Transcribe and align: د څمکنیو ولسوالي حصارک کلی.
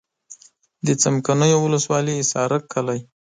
د 0.85 0.87
څمکنیو 1.01 1.57
ولسوالي 1.65 2.13
حصارک 2.21 2.63
کلی. 2.73 2.99